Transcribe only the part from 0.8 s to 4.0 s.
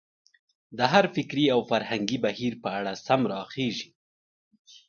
هر فکري او فرهنګي بهیر په اړه سم راخېژي.